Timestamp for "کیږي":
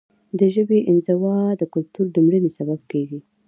2.91-3.19